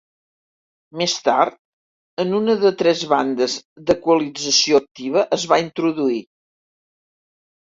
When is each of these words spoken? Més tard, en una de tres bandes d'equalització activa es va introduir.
Més 1.01 1.13
tard, 1.27 1.57
en 2.23 2.31
una 2.39 2.55
de 2.63 2.71
tres 2.79 3.03
bandes 3.11 3.59
d'equalització 3.91 4.81
activa 4.83 5.27
es 5.39 5.47
va 5.53 5.61
introduir. 5.69 6.19